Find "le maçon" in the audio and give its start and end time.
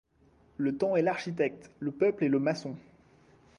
2.27-2.75